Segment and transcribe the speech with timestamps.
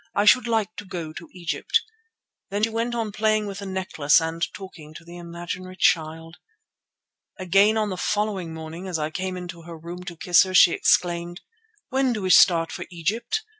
[0.15, 1.79] I should like to go to Egypt.'
[2.49, 6.37] Then she went on playing with the necklace and talking to the imaginary child.
[7.37, 10.71] "Again on the following morning as I came into her room to kiss her, she
[10.71, 11.41] exclaimed,
[11.89, 13.43] "'When do we start for Egypt?